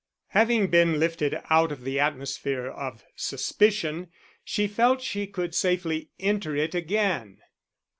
Having 0.29 0.71
been 0.71 0.99
lifted 0.99 1.39
out 1.51 1.71
of 1.71 1.81
the 1.81 1.99
atmosphere 1.99 2.65
of 2.67 3.03
suspicion, 3.15 4.09
she 4.43 4.65
felt 4.67 4.99
she 5.03 5.27
could 5.27 5.53
safely 5.53 6.09
enter 6.19 6.55
it 6.55 6.73
again. 6.73 7.37